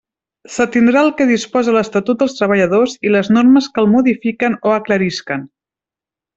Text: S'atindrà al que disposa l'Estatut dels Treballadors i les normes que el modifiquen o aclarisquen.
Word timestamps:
S'atindrà 0.51 1.03
al 1.07 1.11
que 1.19 1.27
disposa 1.31 1.75
l'Estatut 1.75 2.23
dels 2.23 2.35
Treballadors 2.39 2.97
i 3.09 3.13
les 3.17 3.31
normes 3.37 3.71
que 3.77 3.85
el 3.85 3.93
modifiquen 3.95 4.59
o 4.71 4.77
aclarisquen. 4.81 5.49